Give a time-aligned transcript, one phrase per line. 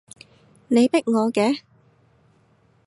[0.67, 1.59] 你逼我嘅